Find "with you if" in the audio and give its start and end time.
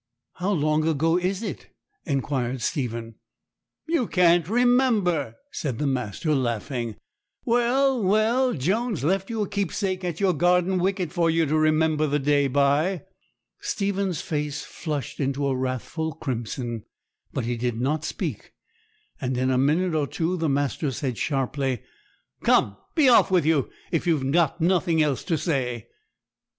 23.29-24.07